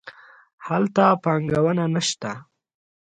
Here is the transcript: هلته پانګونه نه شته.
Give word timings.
هلته 0.67 1.05
پانګونه 1.23 1.85
نه 1.93 2.01
شته. 2.07 2.31